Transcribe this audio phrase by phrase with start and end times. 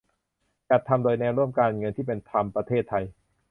[0.69, 3.03] จัดทำโดย แนวร่วมการเงินที่เป็นธรรมประเทศไทย